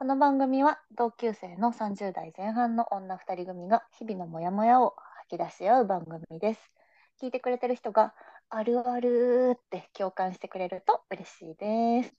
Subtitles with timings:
[0.00, 4.94] この番組は同級生の30代前半の女2人組が日々のモヤモヤを
[5.28, 6.72] 吐き出し合う番組です。
[7.20, 8.14] 聞いてくれてる人が
[8.48, 12.14] あるあるって共感してくれると嬉しいです。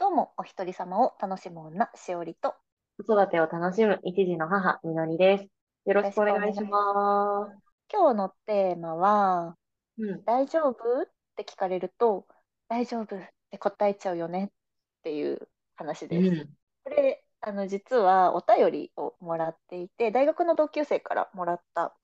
[0.00, 2.56] どうもお一人様を楽しむ女しおりと
[2.98, 5.46] 子育てを楽しむ一児の母、みのりです。
[5.86, 7.62] よろしくお願いします。
[7.92, 9.54] 今日のテーマは
[10.00, 10.24] うん。
[10.24, 11.06] 大丈夫っ
[11.36, 12.26] て聞かれると
[12.68, 13.20] 大丈夫っ
[13.52, 14.48] て答えちゃうよねっ
[15.04, 16.42] ていう話うです。
[16.42, 16.59] ん。
[16.84, 21.94] これあの実はお便りをもらっていて大学の同級生からもらった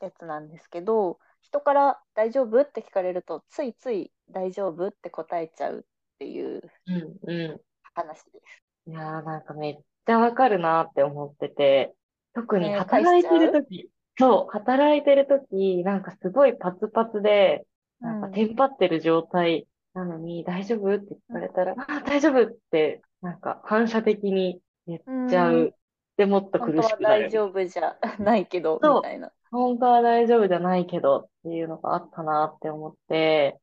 [0.00, 5.84] やつなんですけど人から「大丈夫?」って聞かれるとついつい「大丈夫?」って答えちゃうっ
[6.18, 7.18] ていううん。
[7.26, 7.60] う
[7.94, 8.64] 話です。
[8.86, 8.90] ん。
[8.92, 9.74] いやー、なんかめっ
[10.06, 11.94] ちゃわかるなって思ってて、
[12.34, 17.66] 特に働いてるとき、そう、働いてるとき、なんかすごいパツパツで、
[18.00, 25.74] なんかうんテンパってる状態なのに、大丈夫って聞かれたら、あ、大丈夫って、なんか反射的に言っちゃうんう。
[26.18, 27.30] で、もっと苦本当はしくなる大。
[27.30, 29.32] 丈夫じゃないけどみたいな。
[29.50, 33.58] 本当は大丈夫じゃないけどっていうのがあったなって思って、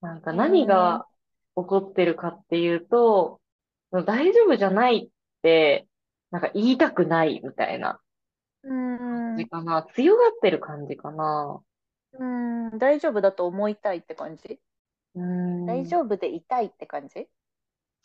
[0.00, 1.06] なんか何が
[1.56, 3.40] 起こってるかっていうと、
[3.92, 5.08] 大丈夫じゃないっ
[5.42, 5.86] て、
[6.32, 8.00] なんか言いたくないみたいな
[8.64, 9.86] うん感じかな。
[9.94, 11.60] 強がってる感じかな。
[12.18, 14.58] うん大丈夫だと思いたいって感じ？
[15.14, 15.66] うーん。
[15.66, 17.28] 大丈夫でいたいって感じ？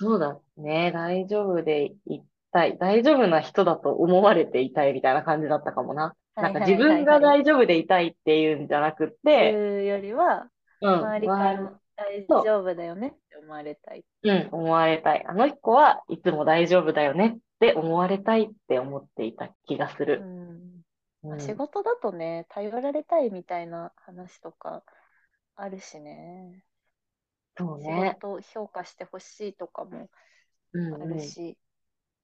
[0.02, 0.92] そうだね。
[0.92, 2.22] 大丈夫でい
[2.52, 2.76] たい。
[2.80, 6.16] 大丈夫な人だと思われていたいみたいな感じだったかもな。
[6.36, 10.48] なんか自分が大丈夫でいたいっていうんじゃなくってうよりは
[10.82, 10.94] うん。
[10.94, 14.04] 周りから大丈夫だよねって思われたい。
[14.24, 15.24] うん、思われたい。
[15.28, 20.26] あの子はいつも大丈夫だよねって思われたいって思っていた気がすうる。
[20.26, 20.82] ん。
[21.24, 24.82] うん、仕事だとね、頼られたいみたいな話とか
[25.56, 26.64] あるしね。
[27.56, 28.22] 仕そうね。
[28.22, 30.10] 事を評価してほしいとかも
[30.74, 31.58] うん、あるし、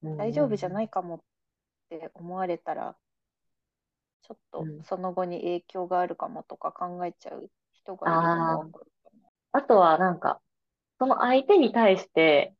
[0.03, 0.69] うん、大丈夫じゃい。
[0.69, 1.23] ないかもっ
[1.89, 2.97] て思われたら、
[4.21, 8.69] ちょっとうんその後に影響があるかもとか考えちゃう人がいるのも
[9.51, 10.41] あとはなんか、
[10.99, 12.55] その相手に対して、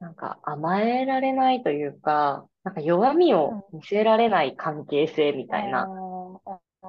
[0.00, 5.90] なんか甘えられないというか、なんか弱みを見せられない関係性みたいな。
[5.90, 6.88] な、あーあ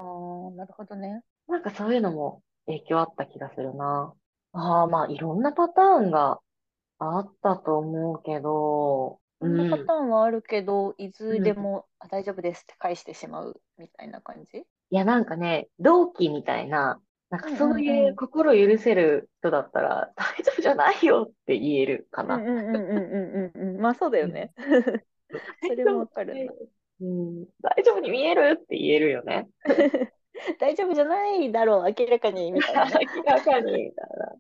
[0.52, 1.24] ーなるほどね。
[1.48, 4.14] なんかそういうのも影響あった気がするな。
[4.54, 6.40] ああ、まあいろんなパターンが
[7.00, 14.58] あったと思うけど、こんうなんパターンはあるけど、いずれも、あ大丈夫ですって返してしまうみたいな感じ？
[14.58, 17.00] いや、なんかね、同期みたいな、
[17.30, 22.36] なんかそういううん心許せる人だったら、大丈夫じゃないよって言えるかな。
[22.36, 23.82] うんうんうんうんうんうんうん。
[23.82, 24.54] まあそうだよね。
[25.62, 26.54] それもわかるな。
[27.00, 29.48] うん、大丈夫に見えるって言えるよね。
[30.60, 33.00] 大丈夫じゃないだろう、明らかに、みたいなね。
[33.16, 34.36] 明らかに、みたいな。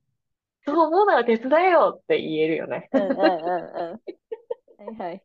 [0.65, 2.89] そう思うなら手伝えよって言えるよね。
[2.93, 4.01] うんうんうんうん。
[4.77, 5.23] はいはい。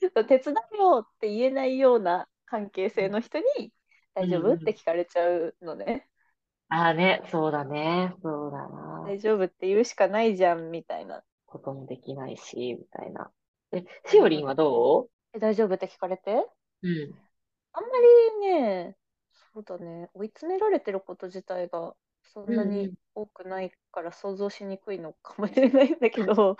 [0.00, 3.72] 手伝えよって言えないような関係性の人に
[4.14, 6.08] 大丈うんうん夫って聞かれちゃうのね。
[6.70, 9.14] ああね、そうだね、そうだな。
[9.14, 11.22] 大丈夫って言うしかないじゃんみたいな。
[11.46, 13.30] こともできないし、みたいな。
[13.72, 16.48] え、しおりんはどえ大丈夫って聞かれて？
[16.82, 17.22] ううん。
[17.72, 18.96] あんまりね、
[19.54, 22.94] そうだね、追い詰められてること自体がそんなにうんうん。
[23.14, 26.56] 多くないから想像しにくいのかもしれないんだけど、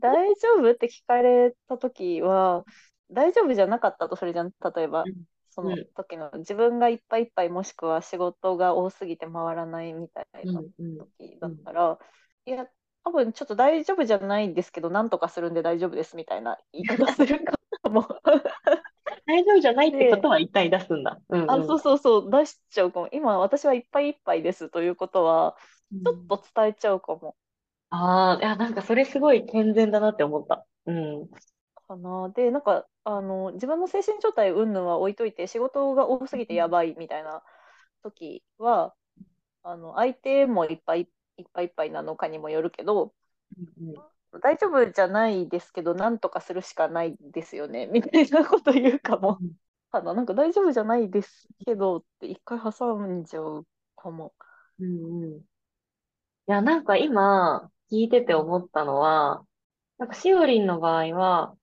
[0.00, 0.72] 大丈夫？
[0.72, 2.64] って聞かれたときは、
[3.10, 10.98] 大丈夫じゃなかったとするじゃん、例えばうん、その時の自分がいっぱいいっぱいもしくは仕事が多すぎて回らないみたいなうんうん。
[10.98, 11.98] 時だったら、
[12.46, 12.66] いや、
[13.04, 18.08] 多分ちょっと大丈夫じゃないんですけど、なんとかするんで大丈夫ですみたいな言い方するかも。
[19.26, 21.20] 大丈夫じゃないってことは一体出すんだ。
[21.28, 21.46] うんうん。
[21.46, 23.08] あ、そうそうそう、出しちゃうかも。
[23.12, 25.56] 今、私はいっぱいいっぱいですということは、
[26.04, 27.36] ちょっと伝えちゃうかも。
[27.90, 30.66] ああ、いや、なんかそれすごい健全だなって思った。
[30.86, 31.30] うん。
[31.86, 32.30] かな。
[32.30, 37.42] で、なんか、あの、自分の精神状態云々は置いといて、仕事が多すぎてやばいみたいな
[38.02, 38.94] 時は、
[39.62, 41.02] あの、相手もいっぱい
[41.38, 43.14] いっぱいいっぱいなのかにもよるけど、
[43.78, 43.94] うん
[44.40, 49.38] 大丈夫じゃないですけど、なんとかするしかないですよね、みたいなこと言うかも。
[49.90, 50.14] かな。
[50.14, 54.32] なんか大丈夫じゃないですけどって一回挟んじゃうかも。
[54.80, 55.38] うんうん。
[55.38, 55.42] い
[56.46, 59.44] や、なんか今聞いてて思ったのは、
[59.98, 61.54] なんかしおりんの場合は、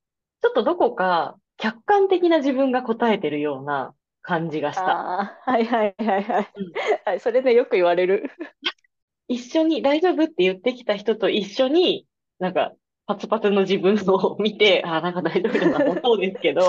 [0.42, 4.83] ちょっとどこか客観的な自分が答えてるような感じがした。
[4.83, 6.54] ああ、はいはいはいはい。
[6.56, 6.72] うん
[7.06, 8.30] はい、それね、よく言われる。
[9.27, 12.07] 一緒に大丈夫って言ってきた人と一緒に、
[12.39, 12.74] なんか、
[13.06, 16.62] パツパツの自分を 見て、あ、なんか大丈夫だな、そうですけど。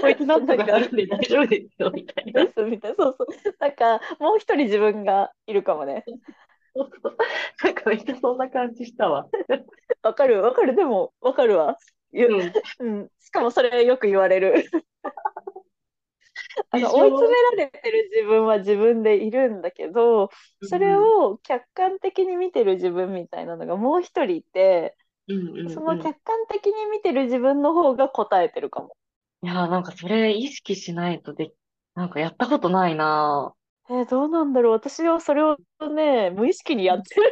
[0.00, 2.44] こいつなんとかするんで大丈夫ですよ、みたいな。
[2.46, 2.96] ですみたいな。
[2.96, 3.26] そうそう。
[3.60, 6.04] なんか、もう一人自分がいるかもね。
[6.74, 7.16] そうそう
[7.64, 9.28] なんかめっちゃそんな感じしたわ。
[10.02, 10.74] わかるわかる。
[10.74, 11.76] でも、わかるわ。
[12.12, 12.52] うん。
[12.80, 14.64] うん、しかもそれよく言われる。
[16.70, 20.30] あの追い詰められてる自分は自分でいるんだけど、
[20.62, 24.96] それを客観的に見てる自分みたいなのがもう一人いて。
[25.68, 28.96] その客観的に見てる自分の方が答えてるかも。
[29.42, 31.52] いやー、なんかそれ意識しないとで、
[31.94, 33.54] なんかやったことないな
[33.88, 35.56] えーどうなんだろう私はそれを
[35.94, 37.30] ね、無意識にやってる。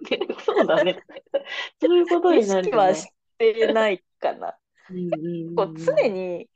[0.00, 0.40] ぁ。
[0.44, 1.02] そうだね。
[1.80, 2.70] そういうこと意になるよね。
[2.70, 3.08] 識はし
[3.38, 4.56] てないかな。
[4.90, 6.48] うんうんこう常に、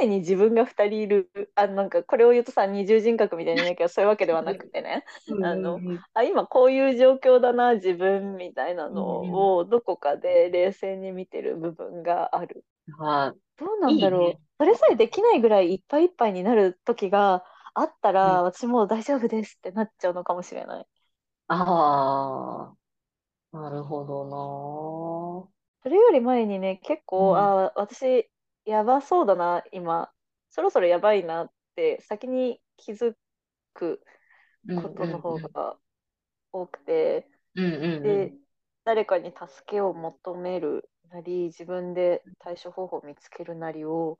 [0.00, 1.30] 常に自分が2人いる。
[1.54, 5.04] あ、なんかこれを言うとさ、二重人格みたいに言うけど、そういうわけではなくてね。
[5.28, 5.82] うんあの
[6.14, 9.04] あ、今こういう状況だな、自分みたいなの
[9.56, 12.64] をどこかで冷静に見てる部分がある。
[12.98, 14.38] あどうなんだろう。
[14.38, 17.44] ねそれさえできないぐらいいっぱいいっぱいになる時が
[17.74, 20.86] あったら、うん私もう大丈夫ですってなっちゃうのかもしれない。
[21.48, 24.24] あー、なるほど
[25.82, 28.30] それより前にね、結構、うんあ、私、
[28.68, 30.12] やばそうだな、今。
[30.50, 33.16] そろそろやばいなって、先に気づ
[33.74, 34.02] く。
[34.74, 35.78] ことの方が
[36.52, 37.28] 多くて。
[38.02, 38.34] で、
[38.84, 44.18] 誰かに助けを求めるなり、自分で対処方法を見つけるなりを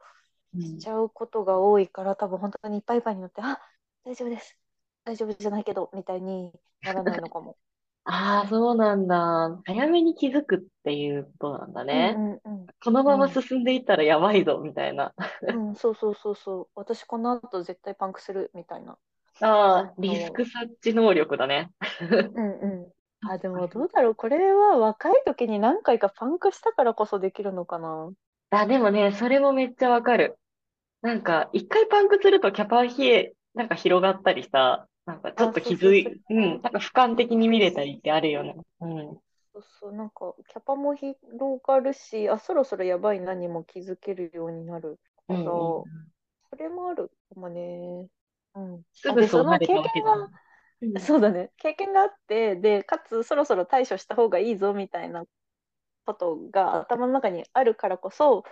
[0.54, 3.60] うんしちゃうことが多いから、多分本当にいっぱいいっぱいになって、あ、
[4.04, 4.58] 大丈夫です。
[5.04, 6.52] 大丈夫じゃないけど、みたいに
[6.82, 7.58] ならないのかも。
[8.10, 9.60] ああ、そうなんだ。
[9.66, 12.16] 早めに気づくっていうことなんだね。
[12.44, 15.12] うんうんこのまま進んでいったらやばいぞ、みたいな。
[15.42, 15.68] うん。
[15.68, 16.68] うん、そうそうそうそう。
[16.74, 18.98] 私この後絶対パンクするみたいな。
[19.40, 21.70] ああ、リスク察知能力だね。
[22.34, 22.92] うんうん。
[23.24, 24.14] あ、でもどうだろう。
[24.14, 28.10] これは若い時に何回かパンクしたからこそできるのかな。
[28.50, 30.38] あ、でもね、それもめっちゃわかる。
[31.02, 38.54] なんか、一回パンクするとキャパ冷え、なんか広がったりさ、なんかちょっと気づいあそうそう、そううん、なんか俯瞰的に見れたりってあるよね。
[38.80, 39.20] うん。
[39.52, 41.18] そうそう、なんかキャパも広
[41.66, 46.08] がるし、あ、そろそろやばいなにも気づけるようになるから、うんうん
[46.50, 48.08] それもあるかもね。
[48.54, 48.84] うん。
[48.92, 50.30] すぐそうなれたその経験がわ。
[50.82, 51.52] うんそうだね。
[51.58, 55.24] 経験があって、で、かつそろそろ対処した方がいいぞみたいな
[56.06, 58.44] ことが頭の中にあるからこそ、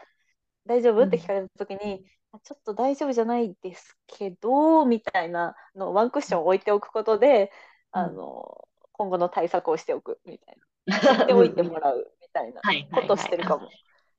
[0.66, 7.52] 大丈夫って聞かれた時に、あちょっと大丈夫じゃないですけど、みたいなのをワンクッション置いておくことで、
[7.94, 10.66] うんあの、今後の対策をしておくみたいな。
[11.18, 12.62] 知っておいてもらうみたいな
[12.94, 13.68] ことしてるかも。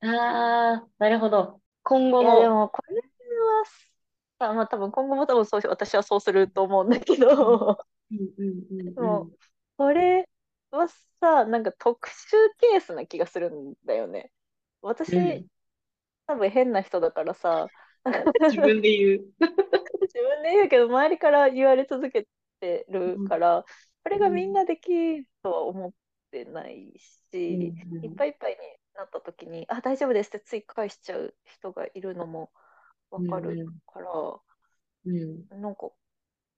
[0.02, 1.60] ああ、なるほど。
[1.82, 3.64] 今後いや、での、もこれは
[4.38, 7.78] さ、まあ多分今後も多分そうし私はそうすると思うんだけど、
[8.10, 9.30] でも
[9.76, 10.28] これ
[10.70, 10.88] は
[11.20, 12.12] さ、なんか特殊
[12.58, 14.30] ケースな気がするんだよね。
[14.82, 15.46] 私、うん
[16.28, 17.68] 多分変な人だからさ、
[18.40, 19.20] 自分で言う。
[20.12, 22.26] 自分で言うけど、周りから言われ続け
[22.60, 23.64] てるから、
[24.02, 25.92] これがみんなできるとは思っ
[26.30, 26.92] てない
[27.30, 28.58] し、いっぱいいっぱいに
[28.94, 32.50] なった時に、あ、大丈夫ですってつい返しちゃう人がいるのも
[33.10, 34.08] わかるから、
[35.04, 35.44] うん。
[35.50, 35.90] なんか、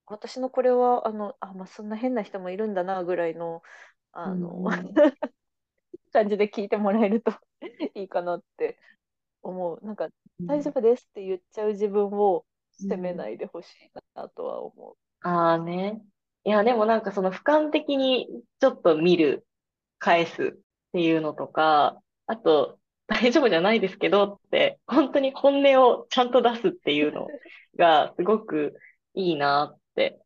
[0.07, 3.63] 私のこれは、あの、あ、まあ、そんな変な人もいるんだな、ぐらいの、
[4.13, 4.95] あの、うんうん。
[6.13, 7.33] 感じで聞いてもらえると
[7.95, 8.79] いいかなって
[9.43, 9.85] 思う。
[9.85, 10.09] なんか、
[10.43, 14.97] 大丈夫ですって言っちゃう自分を責めないでほしいなとは思う。
[15.27, 16.03] ああね。
[16.45, 18.29] いや、でもなんかその俯瞰的に
[18.61, 19.47] ちょっと見る、
[19.99, 20.61] 返すっ
[20.93, 27.27] ていうのとか、あと、大丈夫じゃないですけどって、本当に本音をちゃんと出すっていうの
[27.77, 28.77] がすごく
[29.15, 30.20] いいなって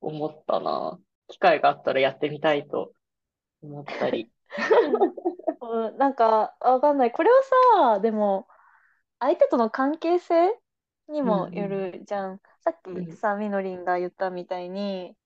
[0.00, 0.98] 思ったな。
[1.28, 2.92] 機会があったらやってみたいと
[3.62, 4.28] 思ったり。
[5.70, 7.12] うんなんか、わかんない。
[7.12, 7.42] これは
[7.94, 8.48] さ、でも、
[9.20, 10.52] 相手との関係性
[11.08, 12.40] にもよるじゃん。
[12.62, 13.06] さっうん。
[13.06, 15.16] きさ、みのりんが言ったみたいに、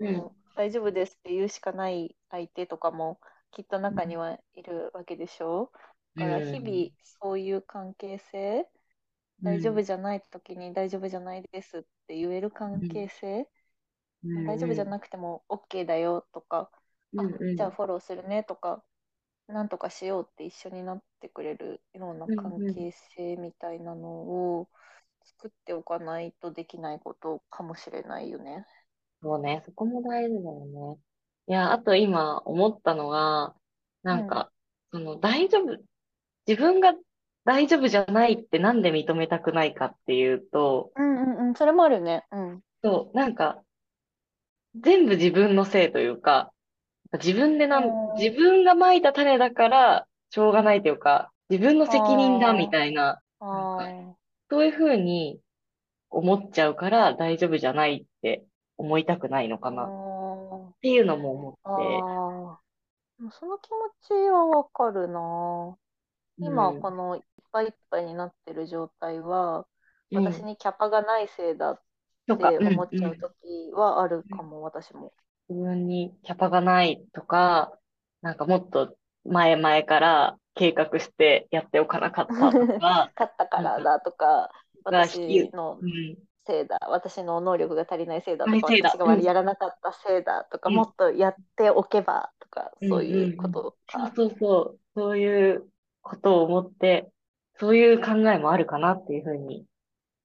[0.00, 0.30] うん。
[0.54, 3.20] 大丈夫ですって言うしかない相手とかも
[3.52, 5.72] きっと中にはいるわけでしょ？
[6.18, 8.68] だから日々そういう関係性、
[9.42, 13.48] 大丈夫じゃない時に大丈夫じゃないですって言える関係性、
[14.44, 16.70] 大丈夫じゃなくても OK だよとか、
[17.16, 17.24] あ
[17.56, 18.82] じゃあフォローするねとか、
[19.52, 24.68] なんとかしようって一緒になってくれるような関係性みたいなのを
[25.24, 28.64] 作っておかないとできないことかもしれないよね。
[29.22, 30.98] そうね、そこも大事だよね。
[31.46, 33.54] いや、あと今思ったのが、
[34.02, 34.50] なんか、
[34.92, 35.76] その大丈夫、
[36.46, 36.94] 自分が
[37.44, 42.24] 大丈夫じゃないってなんで認めたくないかっていうと、うんうんうん、それもあるね。
[42.30, 42.60] うん。
[42.82, 43.62] そう、なんか、
[44.74, 46.52] 全部自分のせいというか、
[47.18, 48.18] 自分でなん、うん。
[48.18, 54.16] 自分が蒔いた種だから、しょうがないというか、自分の責任だみたいな、あなん
[54.50, 55.40] そういうふうに
[56.10, 58.46] 思っちゃうから大丈夫じゃないって
[58.78, 62.58] 思いたくないのかあなっーていうのも思あって、ー。
[63.18, 65.78] でもその気持ちはわかるな。
[66.40, 69.66] 今このいっぱいいっぱいになってる状態は、
[70.10, 70.24] うん。
[70.24, 71.82] 私にキャパがないせいだっ
[72.26, 72.76] とか、てうん。
[72.76, 75.14] 思っちゃう時はあるかも、私も。
[75.50, 77.72] 自分にキャパがないとか、
[78.22, 84.50] なんかもっと前々から計画してやっておかなかったとか、 勝ったからだとか、
[84.84, 86.16] が私のうん、
[86.46, 90.76] せいだ、私の能力が足りないせいだとか、私がやらなかったせいだとか、うん。
[90.76, 94.12] もっとやっておけばとか、うんそういうことそうか。
[94.14, 95.68] そうそう、そういう
[96.00, 97.10] ことを思って、
[97.58, 99.66] そういう考えもあるかなっていうふうに、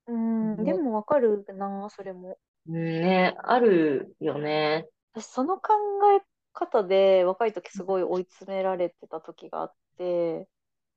[0.08, 2.38] うん、でもわかるな、それも。
[2.68, 4.88] うんね、あるよね。
[5.16, 5.74] 私、その考
[6.20, 10.48] え方で若い時すごい追い詰められてた時があって、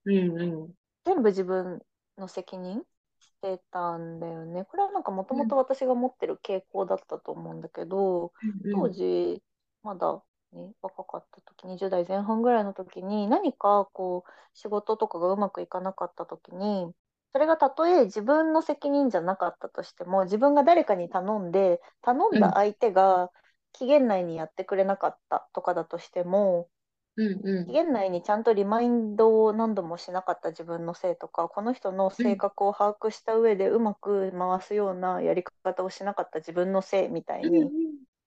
[0.04, 0.74] うんうん。
[1.04, 1.80] 全部自分
[2.16, 2.82] の責任
[3.18, 4.64] してたんだよね。
[4.64, 8.32] これはなんかもともと私が持ってる傾向だったと思うんだけど、
[8.72, 9.42] 当時
[9.82, 10.22] まだ、
[10.52, 16.90] ね、若かった時20代前半ぐらいの時に何かこう仕事とかがうまくいかなかった時に
[17.32, 23.30] それがたとえ自分の責任じゃなかったとしても自分が誰かに頼んで頼んだ相手が
[23.72, 26.68] 期限内にやってくれなかったとかだとしても
[27.16, 27.66] うんうん。
[27.66, 37.70] 期限内にちゃんとリマインドを何度もしなかった自分のせいとかこの人の性格を把握した上でうまく回すようなやり方をしなかった自分のせいみたいに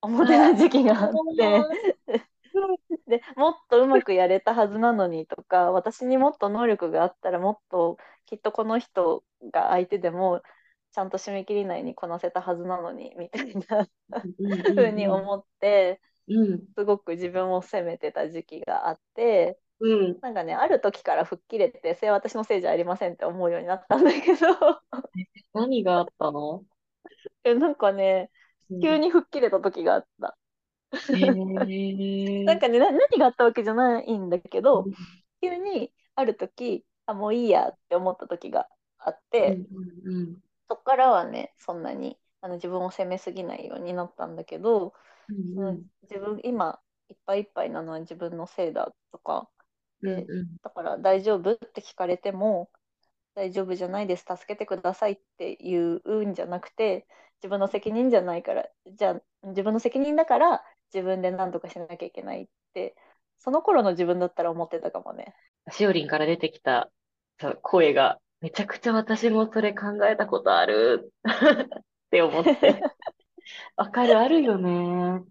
[0.02, 1.64] 思ってた時期があって。
[3.06, 7.96] でもっとうまくやれたはずなのにとか私にもっと能力があったらもっと
[8.26, 10.42] きっとこの人が相手でも
[10.92, 13.88] ちゃんと締め切り内にこなせたはずなのにみたいな。
[14.74, 16.64] ふうに思ってうん。
[16.76, 20.18] すごく自分を責めてた時期があってうん。
[20.20, 24.46] なんかねある時から吹っ切れてそれは私のせいじゃありませんって思うようになったんだけど。
[25.54, 26.64] 何があったの？
[27.44, 28.30] えなんかね
[28.82, 30.36] 急に吹っ切れた時があった。
[30.92, 32.44] へー。
[32.44, 34.84] なんかねな何があったわけじゃないんだけど
[35.40, 38.68] 急にある時あもういいやって思った時が
[38.98, 39.56] あって、
[40.04, 44.94] うんうんそっからはねそんなにあの自分を責めすぎないようになったんだけど、
[45.28, 49.48] うんうん自分今いっぱいいっぱいなのは自分のせいだとか
[50.02, 50.26] うんうん
[50.62, 52.70] だから大丈夫って聞かれても
[53.34, 57.06] 大丈夫じゃないです助けてくださいって言うんじゃなくて
[57.42, 59.10] 自分の責任じゃないからじゃ
[59.42, 62.94] あ自分の責任だから自分で何とかしなきゃいけないって
[63.38, 65.34] その頃の自分だったら思ってたかもね。
[65.70, 66.90] しおりんから出てきた
[67.62, 72.50] 声が、めちゃくちゃ私もそれ考えたことある って思って。
[73.76, 75.24] わかる、あるよね。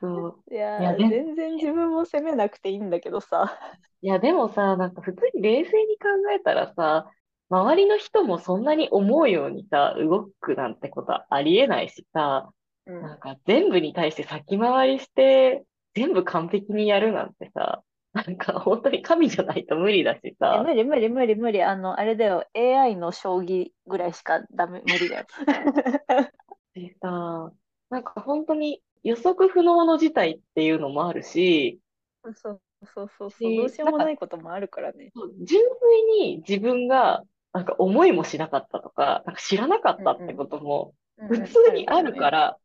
[0.00, 0.54] そう。
[0.54, 3.58] いやいやで全然自分も責めなくていいんだけどさ。
[4.02, 7.10] いや、でもさ、なんか普通に冷静に考えたらさ、
[7.48, 12.50] 周りの人もそんなに思うようにさ、動くなんてことはありえないしさ、
[12.86, 15.64] うんなんか全部に対して先回りして、
[15.94, 17.82] 全部完璧にやるなんてさ、
[18.16, 25.26] なんか本当に神じゃないと無理だしえさ、無理無理無理無理あのあれだよ AI の将棋ぐらいしかダメ無理だよ。
[26.74, 27.52] でさ、
[27.90, 31.78] なんか本当に予測不能の事態っていうのもあるし、
[32.24, 32.60] そうそう
[32.94, 35.12] そうそうしどうしようもないこともあるからね。
[35.44, 42.30] 純粋に自分がなんか思いもしなかったとか、なんか知らなかったってことも普通にあるか。
[42.30, 42.56] ら、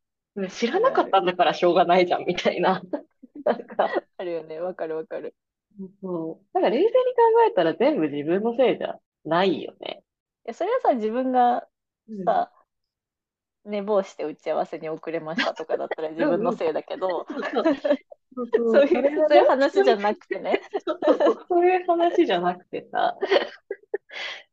[0.49, 2.81] 知らなかったんだからしょうがないじゃんみたいな。
[3.45, 4.59] なんか、あるよね。
[4.59, 5.35] わかるわかる。
[6.01, 6.45] そう。
[6.53, 6.99] なんか冷静に考
[7.49, 10.03] えたら全部自分のせいじゃないよね。
[10.45, 11.67] いやそれはさ自分が
[12.25, 12.51] さ、
[13.63, 17.65] 寝坊して打ち合わせに遅れましたとかだったら 自分のせいだけど、そうそう。
[18.33, 20.61] そういうそれはそういう話じゃなくてね。
[20.85, 21.45] そうそう。
[21.49, 23.17] そういう話じゃなくてさ、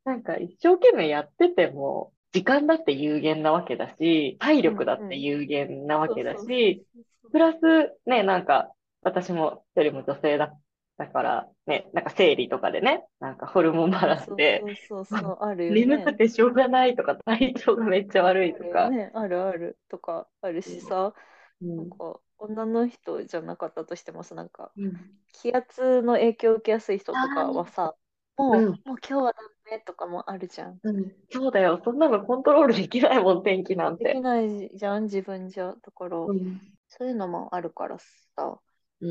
[0.04, 6.85] なんか一生懸命やってても、時間だって有限なわけだし、体力だって有限なわけだそうそうし、
[7.30, 7.59] プラス
[8.07, 8.73] ね、なんか
[9.09, 10.53] 私も一人も女性だ
[10.99, 15.81] だから、ね、なんか生理とかでね、なんかホルモンバランスで、そうそうそうあるよね。
[15.81, 18.87] 眠くてしょうがないとか、体調がめっちゃ悪いとか。
[18.87, 21.15] あるよ、ね、あるあるとかあるしさ、
[21.62, 21.77] うん。
[21.77, 24.93] なんか女の人じゃなかったとしてもさなんかうん。
[25.33, 27.95] 気圧の影響を受けやすい人とかはさ
[28.37, 28.73] もう,、うん。
[28.73, 29.38] もう今日はダ
[29.71, 30.81] メとかもあるじゃん。
[30.83, 31.81] うん、そうだよ。
[31.85, 34.05] そんなのコントロールできないもん、天気なんて。
[34.05, 36.59] できないじゃん自分じゃだから、うん。
[36.88, 38.61] そういうのもあるからさ、
[39.00, 39.11] うん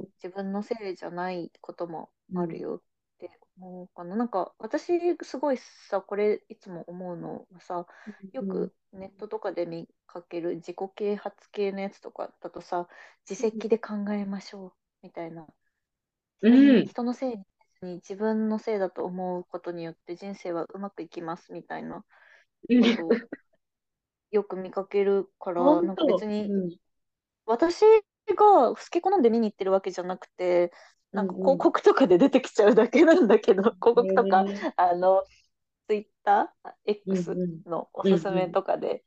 [0.00, 0.08] うん。
[0.22, 2.82] 自分のせいじゃないこともあるよっ
[3.18, 3.30] て
[3.60, 4.16] 思うかな。
[4.16, 7.86] なんか私すごいさこれいつも思うのはさ
[8.32, 12.88] よくネットとかで見かける自己啓発系のやつとかだとさ
[13.28, 15.46] 自責で考えましょうみたいな、
[16.42, 17.36] うん人のせい
[17.82, 22.04] に自分のせいだと思うことによって人生はうまくいきますみたいな
[22.68, 22.82] うん。
[22.82, 23.22] ことを
[24.30, 26.78] よく見かけるから なんか別にうん。
[27.46, 27.84] 私
[28.34, 30.72] が好き好んで見に行ってるわけじゃなくて
[31.12, 31.54] なんかうんうん。
[31.54, 35.24] 広告とかで出てきちゃうだけなんだけど、広告とか、へーあの、
[35.88, 37.62] ツイッター、X うんうん。
[37.66, 39.04] のおすすめとかで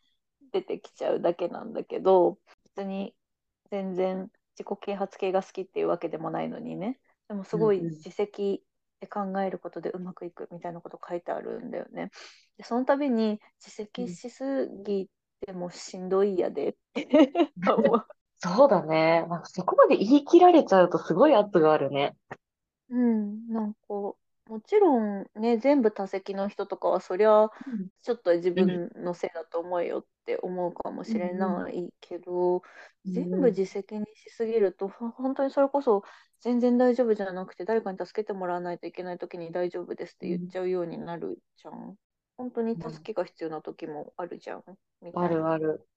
[0.54, 2.40] 出てきちゃうだけなんだけど、
[2.76, 3.16] 別に
[3.72, 8.04] 全然自己啓発系が好きっていうわけでもないのにね、でもすごいうんうん。
[8.04, 8.64] 自責
[9.00, 12.12] で考えることでうまくいくみたいなこと書いてあるんだよね。
[12.58, 15.10] でその度に自責しすぎ
[15.46, 17.34] てもしんどいやでって
[17.74, 18.08] 思う。
[18.44, 19.26] そうだね。
[19.30, 22.16] なんかそこまで言い切られちゃうとすごい圧があるね。
[22.90, 27.50] うん、なんか、もちろんね、全部多席の人とかは、そりゃ、
[28.04, 32.62] ちょっと自分のせいだと思えよって思うかもしれないけど、
[33.12, 36.04] 全部自責にしすぎると、ほ本当にそれこそ
[36.42, 41.96] 全然大丈夫じゃなくて、誰かに助けてもらわないといけない時に大丈夫ですって言っちゃうようになるじゃん。
[42.38, 44.64] 本当に助けが必要な時もあるじゃん。
[45.02, 45.38] みたあいな。
[45.38, 45.88] るある。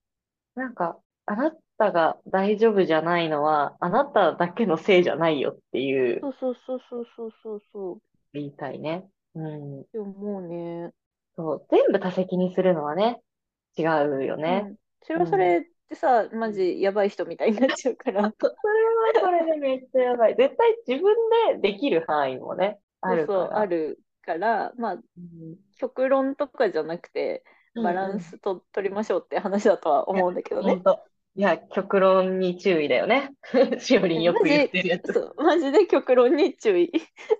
[0.57, 7.99] なんか、あなたが大丈夫じゃないのは、あなただけのせいじゃないよっていうそうそうそうそうそうそうそう。
[8.33, 9.09] 言いたいね。
[9.35, 9.81] うん。
[9.81, 10.93] って思うね。
[11.37, 11.66] そう。
[11.71, 13.21] 全部多責にするのはね、
[13.76, 14.64] 違うよね。
[14.66, 14.76] うん。
[15.02, 18.33] それはそれってさ、マジやばい人みたいになっちゃうから。
[18.38, 20.37] それはそれでめっちゃやばい。
[20.37, 21.14] 絶対自分
[21.61, 23.59] でできる範囲もね、あそうそう、るから。
[23.59, 30.97] あるから、まあ、うん極論とかじゃなくて、バランスと取りましょうって話だとは思うんだけどねほん。
[31.35, 31.41] と。
[31.41, 33.31] いや、極論に注意だよね。
[33.81, 35.12] しおりんよく言ってるやつ。
[35.12, 36.93] そう、マジで極論に注意。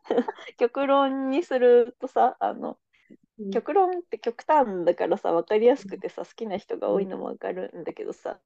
[0.58, 8.38] 極論にするとさ、あの、うん極論って極端だからさ、分かりやすくてさ、好きな人が多いのも分かるんだけどさ、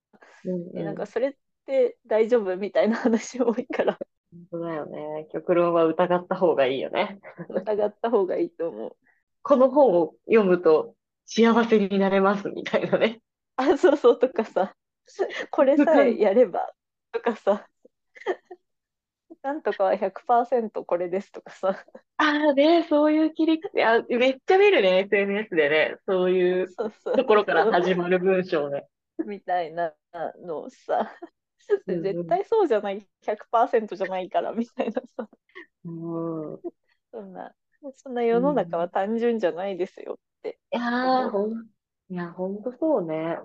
[0.47, 1.35] うんえなんかそれっ
[1.67, 3.99] て大丈夫みたいな話多いから、
[4.33, 5.29] 本当だよね。
[5.31, 7.19] 極論は疑った方がいいよね。
[7.51, 8.97] 疑った方がいいと思う。
[9.43, 10.95] この本を読むと
[11.27, 13.21] 幸せになれますみたいなね。
[13.57, 14.75] あ、そうそうとかさ、
[15.51, 16.73] これさえやれば
[17.13, 17.69] とかさ、
[19.43, 21.85] なんとかは100%これですとかさ、
[22.17, 25.97] ああね、そういう切り口、いや、めっちゃ見るね、SNS でね。
[26.07, 27.17] そういうそうそう。
[27.17, 28.89] ところから始まる文章ね。
[29.25, 29.95] みたいな
[30.45, 31.11] のをさ、
[31.87, 35.29] 絶対そうじゃない、100%じゃないからみたいなさ、
[35.85, 36.55] うん。
[36.57, 36.79] い
[37.13, 37.55] そんな、
[37.97, 40.59] そんな世の中は単純じゃないですよって。
[40.71, 41.67] やー、ほん、
[42.09, 43.39] いや、ほんとそうね。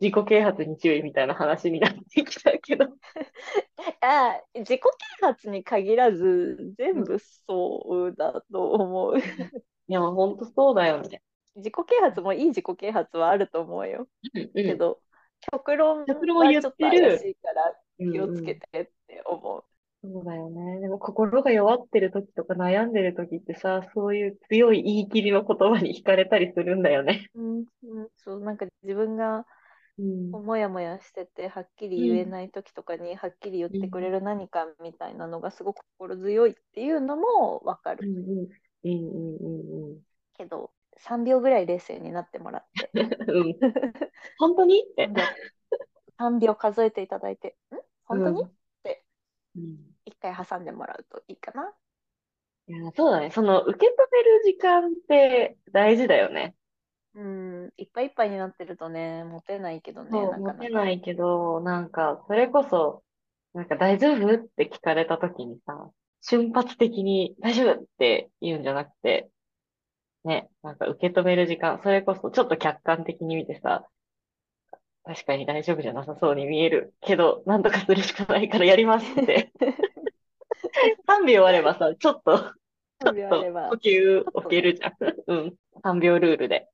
[0.00, 2.86] 自己啓発に注意みたいな話になってきたけど。
[4.00, 9.18] あ自己啓発に限らず、全部そうだと思う。
[9.18, 9.22] い
[9.88, 11.22] や、ほんとそうだよね。
[11.56, 14.08] 自己啓発もいい自己啓発はあると思うよ。
[14.34, 15.00] うんけど、
[15.52, 19.64] 極論極論を言はちょっとってる怪しいからうん気をつけてって思う。
[20.02, 20.80] そうだよね。
[20.80, 27.30] でも心が弱ってる時とか悩んでる時ってさ、そういう強い言い切りの言葉に惹かれたりするんだよね。
[27.34, 29.46] うんうん、そう、なんか自分が
[29.98, 38.48] もやもやしてて、はっきり言えない時とかにはっきり言ってくれる何かみたいなのがすごく心強いっていうのもわかるうんうん
[38.84, 39.48] うんう
[39.88, 39.98] んうん
[40.36, 43.38] けど、3秒ぐらい冷静になってもらって、うん。
[43.38, 43.54] うん。
[44.38, 44.80] 本当に？
[44.80, 45.08] って。
[46.18, 47.76] 3秒数えていただいて、ん？
[48.04, 48.48] 本当に、うん
[49.56, 49.76] うん
[50.06, 51.72] 一回挟んでもらうといいかな。
[52.66, 53.30] いや、そうだね。
[53.30, 56.54] その、受け止める時間って大事だよね。
[57.14, 60.66] うん、いっぱいいっぱいになってるとね、持てないけどね、そう、持なかなか。
[60.66, 63.04] てないけど、なんか、それこそ、
[63.54, 65.90] なんか大丈夫って聞かれた時にさ、
[66.22, 69.30] 瞬発的に大丈夫って言うんじゃなくて、
[70.24, 73.86] ね、なんか受け止める時間、それこそちょっと客観的に見てさ、
[75.04, 79.52] 確かに大丈夫じゃなさそうに見えるけど、なんとかするしかないからやりますって。
[81.06, 82.54] 3秒あればさ、ちょっと、
[83.04, 84.94] 3秒あれば呼、吸置けるじゃん。
[85.26, 85.54] うん。
[85.82, 86.68] 3秒ルールで。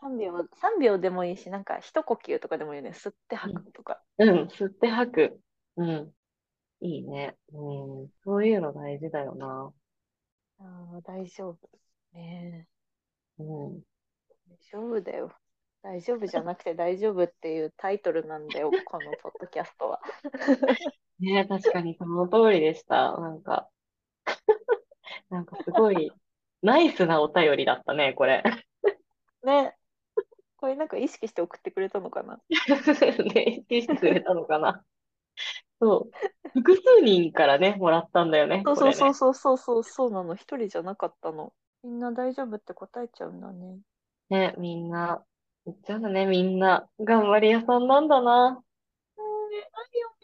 [0.00, 2.90] 3秒、3秒でもいいし、なんか一呼吸とかでもいいよね。
[2.90, 4.02] 吸って吐くとか。
[4.18, 5.40] うん、吸って吐く。
[5.76, 6.12] うん。
[6.80, 7.36] いいね。
[7.52, 8.08] うん。
[8.24, 9.72] そういうの大事だよな。
[10.58, 11.58] ああ、大丈夫。
[12.12, 12.66] ね
[13.38, 13.82] うん。
[14.30, 15.32] え、大丈夫だよ。
[15.82, 20.00] 大丈夫じゃなくて大丈夫っていうタイトルなんだよ、 このポッドキャストは。
[21.20, 23.18] ね確かにその通りでした。
[23.18, 23.68] なんか、
[25.28, 26.10] なんかすごい、
[26.62, 28.42] ナイスなお便りだったね、これ。
[29.44, 29.76] ね。
[30.56, 32.40] これなんか意識して送ってくれたのかな？
[33.34, 34.84] ね、意識してくれたのかな？
[35.80, 36.50] そう。
[36.50, 38.76] 複数人からね、もらったんだよね、そう。
[38.76, 40.34] そうそうそうそうそうそうなの。
[40.34, 41.52] 一人じゃなかったの。
[41.82, 43.78] みんな大丈夫って答えちゃうんだね。
[44.30, 45.22] ね、みんな、
[45.66, 48.62] 言っちゃうんだね、みんな、頑張り屋さんなんだな。
[49.16, 49.62] うん、偉い
[50.00, 50.14] よ、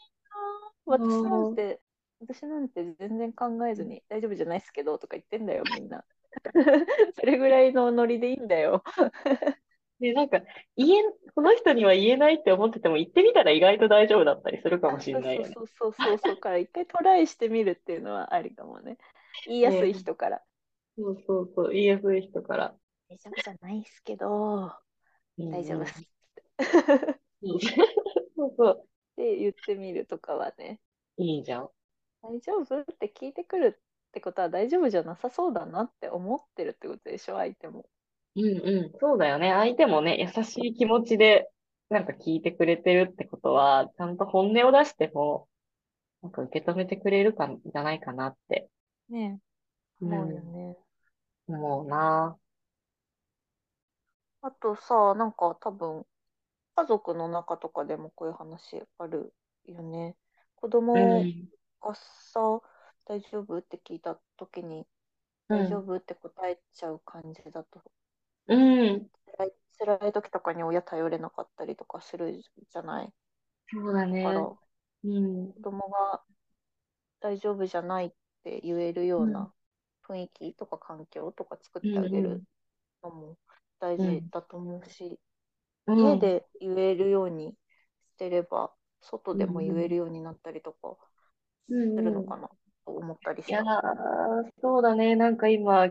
[0.89, 1.21] みんな。
[1.21, 1.81] 私なんて、
[2.21, 6.05] 私なんて全然考えずに、大丈夫じゃないですけどとか言ってんだよ、みんな。
[7.15, 8.83] それぐらいのノリでいいんだよ。
[10.01, 10.41] で、 なんか、
[10.77, 15.55] 言えん、この人には言えないって思ってても、言ってみたら意外と大丈夫だったりするかもあ、しれないよね。
[15.55, 18.99] そうそうそうそうから一回トライしてみるっていうのはありかもね。
[19.47, 20.45] 言いやすい人から。
[20.97, 22.77] そうそうそう、言いやすい人から。
[23.09, 24.73] 大丈夫じゃないっすけど、
[25.51, 26.11] 大丈夫っす。
[28.37, 28.87] そうそう。
[29.13, 30.81] って言ってみるとかはね。
[31.19, 31.71] いいじゃん。
[32.23, 37.89] 大丈夫って聞いてくるってことは大丈夫じゃなさそうだなって思ってるってことでしょ、相手も。
[38.37, 38.99] うんうん。
[39.01, 39.51] そうだよね。
[39.53, 41.51] 相手もね、優しい気持ちで、
[41.89, 45.49] なんか聞いてくれてるってことは、ちゃんと本音を出しても、
[46.23, 48.71] なんか受け止めてくれるか、じゃないかなって、
[49.11, 49.41] ねえ、
[50.01, 50.79] うん思うよね。
[51.49, 52.39] 思うな。
[54.43, 56.07] あとさ、なんか多分、
[56.77, 59.35] 家族の中とかでもこういう話ある
[59.67, 60.17] よね。
[60.57, 61.51] 子う供ん。
[61.83, 62.61] がさ、
[63.11, 63.59] 大丈夫？
[63.59, 64.87] って聞いた時に、
[65.49, 65.57] うん。
[65.57, 65.97] 大丈夫？
[65.97, 67.83] って答えちゃう感じだと、
[68.47, 68.55] う
[68.97, 69.11] ん。
[69.39, 73.13] 辛い、辛い時とかに親頼れなかったりとかするじゃない？
[73.73, 74.11] そうだね。
[74.11, 74.41] だから、
[75.05, 75.55] うん。
[75.55, 76.25] 子供が
[77.21, 78.13] 大丈夫じゃないっ
[78.45, 79.27] て言えるよう。
[79.27, 79.53] うんな
[80.07, 82.45] 雰囲気とか環境とか作っうんてあげる
[83.03, 83.39] のも
[83.81, 84.21] 大うん。
[84.21, 85.21] 事だと思うし、
[85.87, 85.95] うん。
[85.95, 87.57] 家で言えるように
[88.13, 89.91] してれば、外うでも言えん。
[89.91, 90.99] るようになったりとか
[91.69, 91.81] うん。
[91.81, 91.91] うん。
[91.95, 92.51] するのかな
[92.85, 93.63] と思ったりいや。
[94.63, 95.17] そうだね。
[95.17, 95.89] なんか今、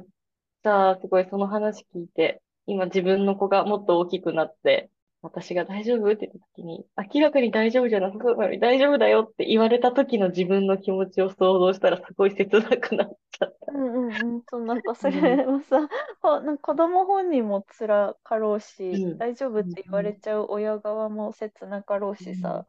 [0.64, 13.68] さあ、すごいその話聞いて、今自分の子がもっと大きくなって、私が大丈夫って言った時に、明らかに大丈夫じゃなさそうなのに大丈夫だよって言われた時の自分の気持ちを想像したらすごい切なくなっちゃった。
[13.68, 15.38] うんうんうん、そうなんかそうん。
[15.38, 15.88] れもさ、
[16.22, 18.60] ほなんか子供本人も辛かろう
[18.92, 19.20] うし、ん。
[19.20, 22.28] 大丈夫って言われちゃう親側も切なかろううん。
[22.28, 22.66] しさ、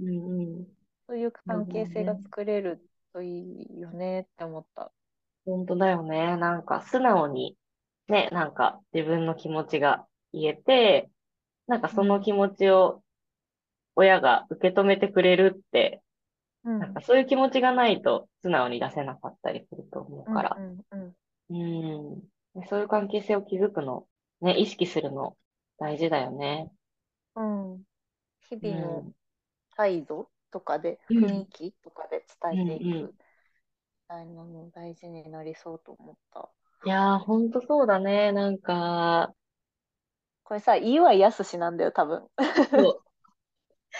[0.00, 0.58] うん。
[0.58, 0.66] うん。
[1.06, 2.20] そういう関係性がね。
[2.20, 2.82] 作れる
[3.14, 4.92] といいよねって思った。
[5.46, 6.36] 本当だよね。
[6.36, 7.56] なんか素直に、
[8.08, 11.08] ね、なんか自分の気持ちが言えて、
[11.66, 13.02] なんか、その気持ちを
[13.96, 16.02] 親が受け止めてくれるって、
[16.64, 20.56] う、なんかそういう気持ちがないと素直に出せなかったりすると思う、から。
[21.50, 22.22] うん、
[22.68, 24.06] そういう関係性を築くの、
[24.40, 25.36] ね、意識するの
[25.78, 26.70] 大事だよね。
[27.36, 27.82] うん
[28.50, 29.12] 日々の。
[29.76, 31.48] 態度とかで、雰囲うん。
[31.48, 32.54] 気とかでうん。
[32.54, 33.10] 伝えていうん。
[33.10, 33.14] くみ
[34.08, 36.50] たいなの大事になりそうと思った。
[36.84, 38.30] いやー、ほんとそうだね。
[38.32, 39.34] なんか、
[40.44, 42.28] これさ、言うはやすしなんだよ、多分。
[42.76, 43.02] そう、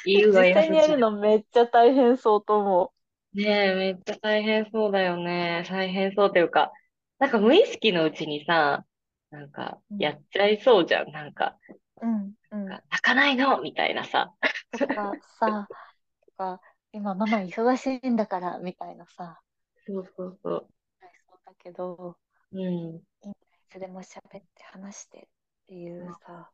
[0.04, 0.98] 言うが実優際にやる。
[0.98, 2.92] のめっちゃ大変そうと思
[3.34, 5.64] ねえ、めっちゃ大変そうだよね。
[5.68, 6.72] 大変そうというか、
[7.18, 8.86] なんか無意識のうちにさ、
[9.30, 9.94] なんか、う。
[9.94, 11.10] うん、やっちゃいそうじゃん。
[11.12, 11.58] なんか、
[12.02, 12.80] うん、うん。
[12.90, 14.32] 泣かないのみたいなさ。
[14.72, 15.93] とかさ、と
[16.36, 16.60] か、
[16.92, 19.42] 今ママ忙しいんだから、みたいなさ、
[19.86, 20.68] そうそうそう。
[21.00, 22.18] はいそうだけど、
[22.52, 23.02] うん。
[23.22, 23.34] い
[23.70, 25.22] つでも喋って話してっ
[25.66, 26.52] ていうさ、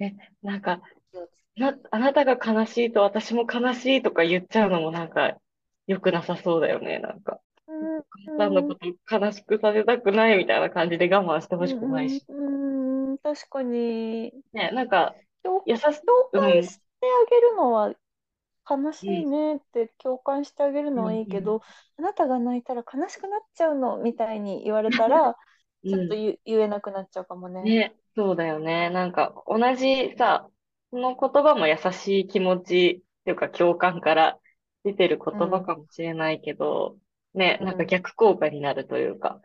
[0.00, 0.80] え、なんか、
[1.56, 5.38] な、あなたが悲しいと私も悲しいとか言っちゃうのもなんか、
[5.86, 6.98] 良くなさそうだよね。
[7.00, 8.04] なんか、うん、お
[8.38, 12.26] 母さんのうん、こと悲しくさせたくないみたいな感じで我慢してほしくないうん、し。
[12.28, 17.94] うん、確かに、ね、なんか、共、優し、共うん、感してあげるのは
[18.76, 21.62] 悲しうん、いねって共感してあげるうん、のはいいけうん、ど、
[21.98, 25.36] あなたが泣いたら悲しくなっちゃうのみたいに言われたら、
[25.86, 26.16] ちょっとうん。
[26.16, 27.74] 言、言えなくなっちゃうかもね。
[27.74, 28.90] ね、そうだよね。
[28.90, 30.48] なんか、同じさ、
[30.90, 34.38] その言葉も優しい気持ちっていうか共感から
[34.84, 36.98] 出てるうん、言葉かもしれないけど、
[37.34, 37.86] ね、なんかうん。
[37.86, 39.40] 逆効果になるというか、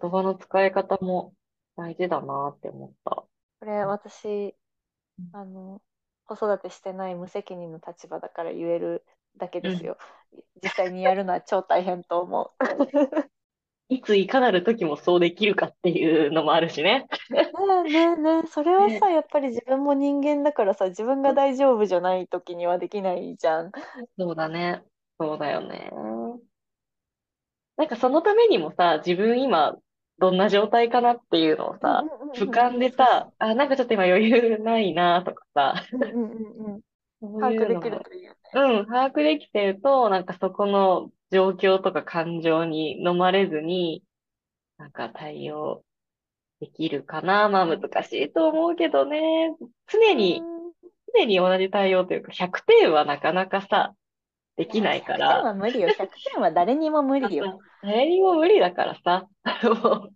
[0.00, 1.34] 言葉の使い方も
[1.76, 3.26] 大事だなって思った。
[3.60, 4.54] これ私、
[5.18, 5.82] うんあの、
[6.26, 9.04] 子育てしてない無責任の立場だから言える
[9.36, 9.70] だけうん。
[9.70, 9.98] ですよ。
[10.62, 12.64] 実際にやるのは超大変と思う。
[13.88, 17.06] いついかなる時もそうできるかっていうのもあるしね。
[17.30, 17.48] ね
[17.86, 19.00] えねえねえ、それは ね。
[19.00, 23.72] さ、やっぱり自分も人間だからさ、自分が大丈夫じゃない時にはできないじゃん。
[24.18, 24.82] そうだね。
[25.18, 25.90] そうだよね。
[27.76, 29.76] なんかそのためにもさ、自分今
[30.18, 32.50] どんな状態かなっていうのをうんさ、俯。
[32.50, 35.96] 瞰でさ、あ、なんかちょっと今余裕ないなとかさ、う。
[35.96, 36.80] うんうんうんうん。
[37.20, 38.38] そう把握できるといいよね。
[38.54, 44.02] うん、把握できてると、なんかそこの状況とか感情に飲まれずに、
[44.78, 45.82] なんか対応
[46.60, 47.48] できるかな。
[47.48, 49.56] まあ難しいと思うけどね。
[49.88, 50.72] 常に、うん。
[51.14, 53.94] 常に同じ対応というか、100点はなかなかさ、
[54.56, 55.90] できないか100点ら、は無理よ。
[55.90, 57.50] 100点は誰にも無理よ。
[57.50, 59.28] さ、誰にも無理だからさ。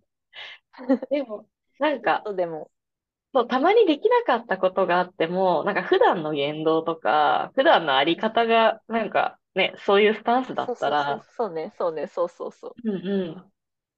[1.09, 1.47] でも、
[1.79, 2.71] なんか、とでも。
[3.33, 12.77] そう、たまにできなかったことがあっても、なんか普段の言動とか、普段のあり方が、なんかね、そういうスタンスだそうそうそう、ったら、そうね、そうね、そうそうそう。
[12.83, 13.51] うん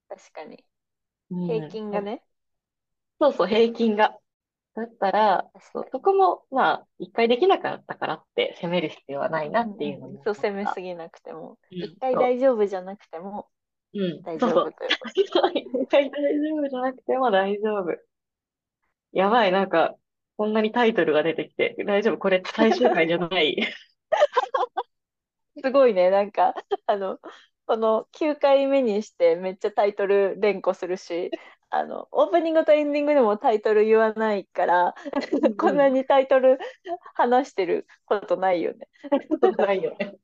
[0.10, 0.64] 確かに。
[1.32, 2.24] うん、平うん、均がね。
[3.22, 4.18] そうそう、平均が。
[4.74, 11.58] だったら、そこも、まあ、一回できなかったからって責める必要はないなっていうのもうんうんそう、攻めすぎなくても。
[11.72, 13.50] うん一回大丈夫じゃなくても
[13.94, 14.38] うん、大。
[14.38, 14.70] 丈夫。
[15.14, 15.30] 一
[15.88, 17.98] 回大丈夫じゃなくても大丈夫。
[19.12, 19.96] やばい、なんか、
[20.38, 23.58] こんなにタイトルが出てきて、大丈夫、これ最終回じゃない。
[25.64, 26.54] すごいね、なんか、
[26.86, 27.20] あの、
[27.66, 31.30] この9回目にしてめっちゃタイトル連呼するし、
[31.72, 34.94] あの、オープニングとエンディングでもタイトル言わないから、
[35.42, 36.60] うんこんなにタイトル
[37.14, 38.90] 話してることないよね。
[39.58, 40.18] ないよね。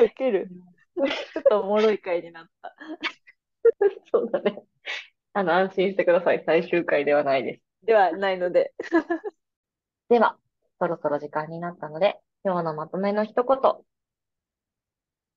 [0.00, 0.48] ウケる。
[0.96, 2.76] ちょっとおもろい回になった。
[4.12, 4.62] そうだね。
[5.32, 6.44] あの、安心してください。
[6.46, 7.62] 最終回ではないです。
[7.86, 8.72] ではないので。
[10.08, 10.38] では、
[10.78, 13.58] そろそろ時間になったので、今日のまとめの一言。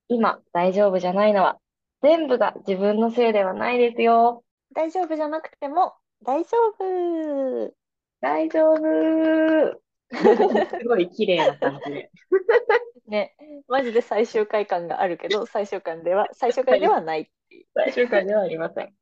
[0.10, 1.60] 今、大丈夫じゃないのは、
[2.04, 4.44] 全部が自分のせいではないですよ。
[4.74, 7.74] 大丈夫じゃなくても大丈夫。
[8.22, 9.82] 大丈夫。
[10.80, 12.12] すごい綺麗な感じで。
[13.08, 13.36] ね、
[13.68, 17.66] マジで最終回感があるけど、最終回では、 最終回ではないっていう。
[17.74, 18.94] 最終回ではありません。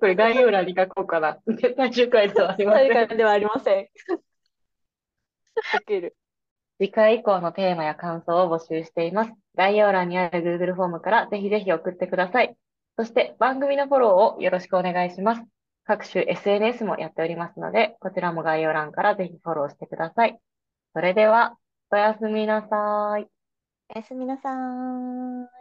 [0.00, 1.38] これ概要欄に書こうかな。
[1.76, 2.88] 最終回ではありません。
[2.88, 3.88] 最終回ではありません。
[5.76, 6.16] ウケる。
[6.80, 9.32] 次回以降のテーマや感想を募集しています。
[9.56, 12.56] 概要欄にある Google フォームからぜひぜひ送ってください。
[12.98, 15.42] そして番組のフォローをよろしくお願いします。
[15.84, 20.36] 各種 SNS もやっておりますので、こちらも概要欄からぜひフォローしてください。
[20.94, 21.56] それでは、
[21.92, 23.28] おやすみなさい。
[23.94, 25.57] おやすみなさーい。